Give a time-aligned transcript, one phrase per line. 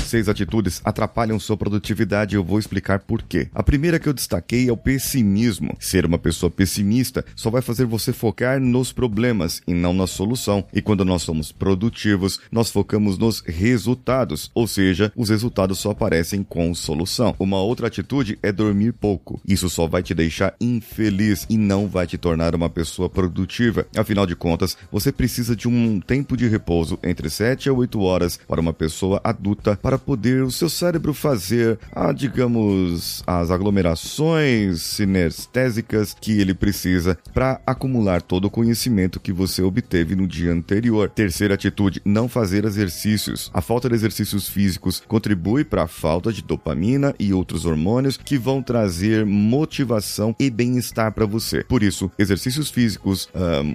[0.07, 3.49] seis atitudes atrapalham sua produtividade e eu vou explicar por quê.
[3.53, 5.75] A primeira que eu destaquei é o pessimismo.
[5.79, 10.65] Ser uma pessoa pessimista só vai fazer você focar nos problemas e não na solução.
[10.73, 16.43] E quando nós somos produtivos, nós focamos nos resultados, ou seja, os resultados só aparecem
[16.43, 17.35] com solução.
[17.39, 19.41] Uma outra atitude é dormir pouco.
[19.47, 23.85] Isso só vai te deixar infeliz e não vai te tornar uma pessoa produtiva.
[23.95, 28.39] Afinal de contas, você precisa de um tempo de repouso entre 7 a 8 horas
[28.47, 34.81] para uma pessoa adulta para para poder o seu cérebro fazer, a, digamos, as aglomerações
[34.83, 41.09] sinestésicas que ele precisa para acumular todo o conhecimento que você obteve no dia anterior.
[41.09, 43.49] Terceira atitude: não fazer exercícios.
[43.53, 48.37] A falta de exercícios físicos contribui para a falta de dopamina e outros hormônios que
[48.37, 51.63] vão trazer motivação e bem-estar para você.
[51.63, 53.29] Por isso, exercícios físicos,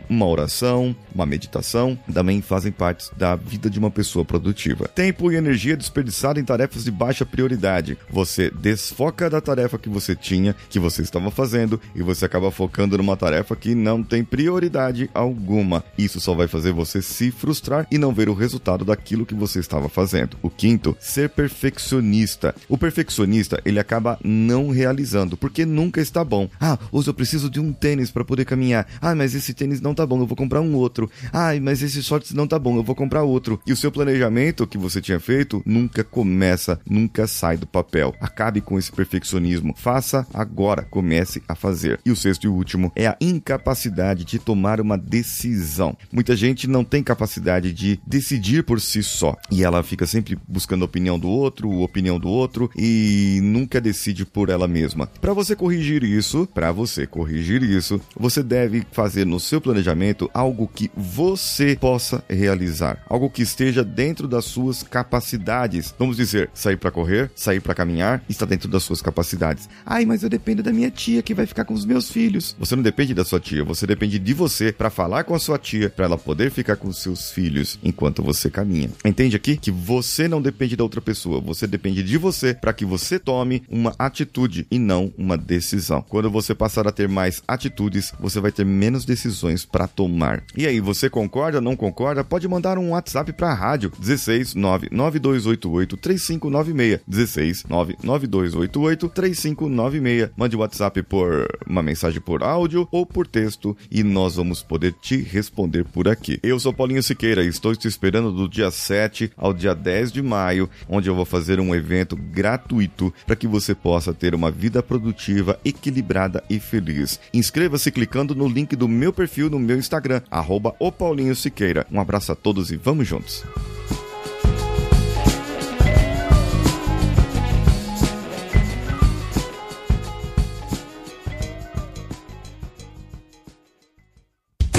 [0.08, 4.86] uma oração, uma meditação também fazem parte da vida de uma pessoa produtiva.
[4.88, 7.98] Tempo e energia desperdiçados desperdiçado em tarefas de baixa prioridade.
[8.10, 12.96] Você desfoca da tarefa que você tinha, que você estava fazendo, e você acaba focando
[12.98, 15.82] numa tarefa que não tem prioridade alguma.
[15.96, 19.58] Isso só vai fazer você se frustrar e não ver o resultado daquilo que você
[19.58, 20.36] estava fazendo.
[20.42, 22.54] O quinto, ser perfeccionista.
[22.68, 26.48] O perfeccionista, ele acaba não realizando, porque nunca está bom.
[26.60, 28.86] Ah, hoje eu preciso de um tênis para poder caminhar.
[29.00, 31.10] Ah, mas esse tênis não tá bom, eu vou comprar um outro.
[31.32, 33.60] Ah, mas esse shorts não tá bom, eu vou comprar outro.
[33.66, 38.14] E o seu planejamento que você tinha feito nunca nunca começa, nunca sai do papel.
[38.20, 39.74] Acabe com esse perfeccionismo.
[39.76, 42.00] Faça agora, comece a fazer.
[42.04, 45.96] E o sexto e último é a incapacidade de tomar uma decisão.
[46.12, 50.82] Muita gente não tem capacidade de decidir por si só e ela fica sempre buscando
[50.82, 55.06] a opinião do outro, a opinião do outro e nunca decide por ela mesma.
[55.06, 60.68] Para você corrigir isso, para você corrigir isso, você deve fazer no seu planejamento algo
[60.68, 66.90] que você possa realizar, algo que esteja dentro das suas capacidades Vamos dizer, sair para
[66.90, 69.68] correr, sair para caminhar, está dentro das suas capacidades.
[69.84, 72.56] Ai, mas eu dependo da minha tia que vai ficar com os meus filhos.
[72.58, 75.58] Você não depende da sua tia, você depende de você para falar com a sua
[75.58, 78.90] tia, para ela poder ficar com seus filhos enquanto você caminha.
[79.04, 82.84] Entende aqui que você não depende da outra pessoa, você depende de você para que
[82.84, 86.04] você tome uma atitude e não uma decisão.
[86.08, 90.42] Quando você passar a ter mais atitudes, você vai ter menos decisões para tomar.
[90.56, 92.24] E aí, você concorda, não concorda?
[92.24, 100.30] Pode mandar um WhatsApp para a rádio 16 99288 3596 16 99288 3596.
[100.36, 105.16] Mande WhatsApp por uma mensagem por áudio ou por texto e nós vamos poder te
[105.16, 106.38] responder por aqui.
[106.42, 110.22] Eu sou Paulinho Siqueira e estou te esperando do dia 7 ao dia 10 de
[110.22, 114.82] maio, onde eu vou fazer um evento gratuito para que você possa ter uma vida
[114.82, 117.20] produtiva, equilibrada e feliz.
[117.32, 121.86] Inscreva-se clicando no link do meu perfil no meu Instagram, arroba Paulinho Siqueira.
[121.90, 123.42] Um abraço a todos e vamos juntos!